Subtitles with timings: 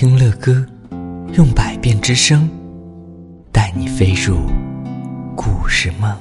[0.00, 0.64] 听乐歌，
[1.34, 2.48] 用百变之声，
[3.52, 4.46] 带你飞入
[5.36, 6.16] 故事梦。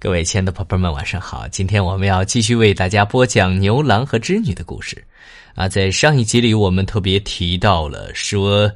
[0.00, 1.46] 各位亲爱的宝贝们，晚上好！
[1.46, 5.00] 今天我们要继续为大家播讲牛郎和织女的故事。
[5.54, 8.68] 啊，在上一集里，我们特别提到了说，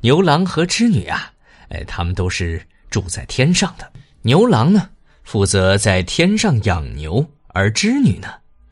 [0.00, 1.30] 牛郎和织女啊，
[1.68, 2.58] 哎，他们都是
[2.88, 3.86] 住在天上的。
[4.22, 4.88] 牛郎呢，
[5.24, 8.28] 负责在天上养牛，而织女呢。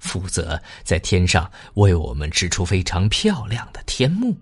[0.08, 4.34] 负责在天上为我们织出非常漂亮的天幕。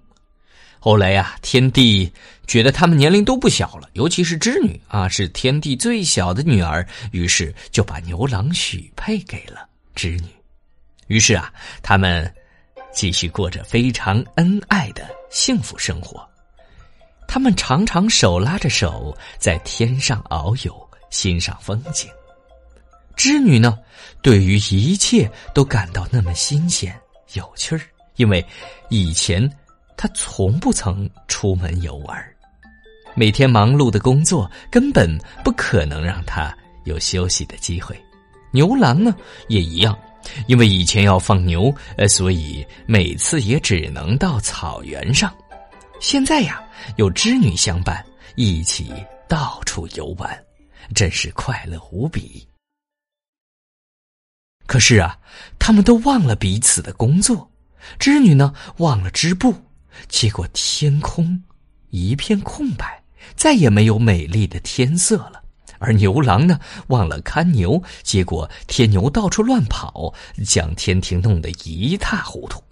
[0.78, 2.12] 后来呀，天帝
[2.46, 9.66] 觉得他们年龄都不小了，尤其是织女啊，是天帝最小的女儿，于是就把牛郎许配给了
[9.96, 10.28] 织女。
[11.08, 11.52] 于是啊，
[11.82, 12.32] 他们
[12.92, 16.24] 继续过着非常恩爱的幸福生活。
[17.26, 22.08] 他们常常手拉着手在天上遨游，欣赏风景。
[23.16, 23.78] 织女呢，
[24.22, 26.94] 对于一切都感到那么新鲜
[27.32, 27.80] 有趣儿，
[28.16, 28.44] 因为
[28.90, 29.50] 以前
[29.96, 32.16] 她从不曾出门游玩，
[33.14, 37.98] 每天忙碌的工作根本不可能让她有休息的机会。
[38.52, 39.14] 牛郎呢
[39.48, 39.98] 也一样，
[40.46, 45.34] 因为以前要放牛，呃，所以每次也只能到草原上。
[46.00, 46.62] 现在呀，
[46.96, 48.92] 有织女相伴，一起
[49.26, 50.44] 到处游玩，
[50.94, 52.46] 真是快乐无比。
[54.66, 55.18] 可是啊，
[55.58, 57.50] 他们都忘了彼此的工作，
[57.98, 59.54] 织女呢忘了织布，
[60.08, 61.42] 结果天空
[61.90, 63.02] 一片空白，
[63.34, 65.42] 再也没有美丽的天色了。
[65.78, 66.58] 而牛郎呢
[66.88, 70.12] 忘了看牛，结果天牛到处乱跑，
[70.44, 72.62] 将天庭弄得一塌糊涂。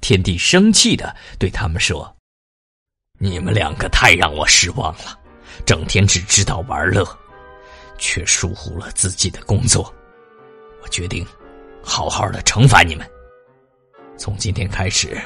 [0.00, 2.14] 天帝生气的对他们说
[3.18, 5.18] ：“你们两个太让我失望了，
[5.64, 7.06] 整天只知道玩乐，
[7.98, 9.92] 却疏忽了自己的工作。”
[10.82, 11.24] 我决定，
[11.82, 13.08] 好好的惩罚你们。
[14.18, 15.16] 从今天开始，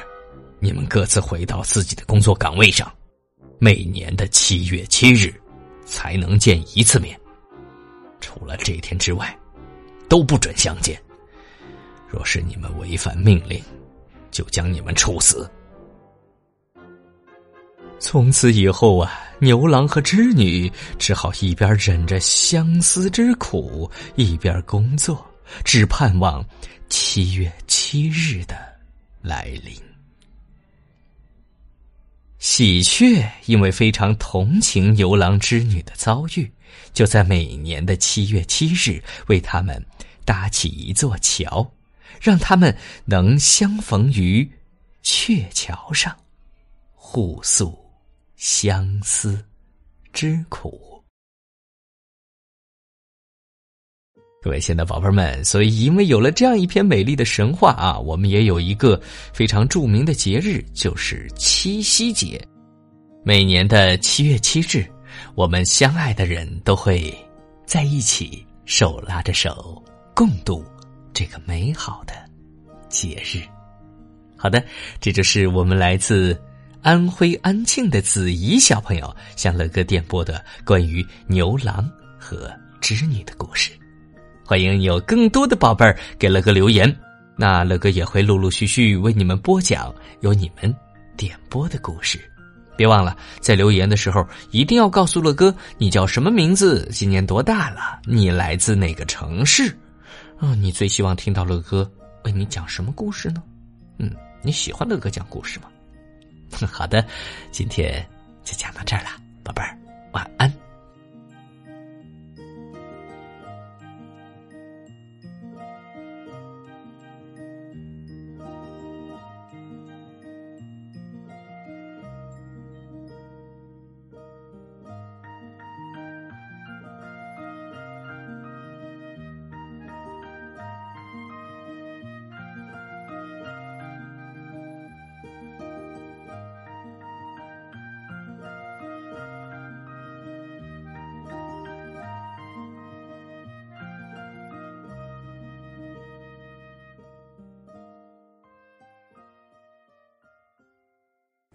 [0.59, 2.91] 你们各自回到自己的工作岗位上。
[3.59, 5.33] 每年的七月七日，
[5.83, 7.19] 才能见一次面。
[8.21, 9.35] 除了这天之外，
[10.07, 11.01] 都不准相见。
[12.07, 13.59] 若是你们违反命令，
[14.29, 15.49] 就将你们处死。
[17.99, 25.25] 从此以后啊，牛郎和织女只好一边忍着相思之苦，一边工作。
[25.63, 26.45] 只盼望
[26.89, 28.57] 七月七日的
[29.21, 29.73] 来临。
[32.39, 36.51] 喜鹊因为非常同情牛郎织女的遭遇，
[36.93, 39.83] 就在每年的七月七日为他们
[40.23, 41.69] 搭起一座桥，
[42.21, 42.75] 让他们
[43.05, 44.49] 能相逢于
[45.01, 46.15] 鹊桥上，
[46.93, 47.77] 互诉
[48.35, 49.43] 相思
[50.13, 50.96] 之苦。
[54.39, 59.01] 各位亲爱的宝贝们，所以因为有了这样一篇美丽的神话啊，我们也有一个
[59.33, 62.39] 非常著名的节日，就是七夕节。
[63.25, 64.85] 每年的七月七日，
[65.33, 67.13] 我们相爱的人都会
[67.65, 69.83] 在一起，手拉着手，
[70.15, 70.63] 共度
[71.13, 72.13] 这个美好的
[72.89, 73.41] 节日。
[74.37, 74.63] 好的，
[75.01, 76.39] 这就是我们来自
[76.83, 82.49] 安徽安庆的子怡小朋友向乐哥点播的关于牛郎和
[82.79, 83.71] 织女的故事。
[84.47, 86.97] 欢迎有更多的宝贝儿给乐哥留言，
[87.35, 90.73] 那乐哥也会陆陆续续为你们播讲由你们
[91.17, 92.17] 点播的故事。
[92.77, 99.67] 别忘了在留言的时候一定要告诉乐哥你叫什么名字，今年多大了，你来自哪个城市？
[100.39, 101.91] 啊，你最希望听到乐哥
[102.23, 103.43] 为你讲什么故事呢？
[103.97, 104.09] 嗯，
[104.41, 105.67] 你喜欢乐哥讲故事吗？
[106.71, 107.05] 好的，
[107.51, 108.01] 今天
[108.45, 109.09] 就讲到这儿了，
[109.43, 109.77] 宝贝儿，